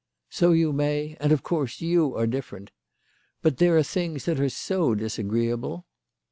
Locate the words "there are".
3.57-3.83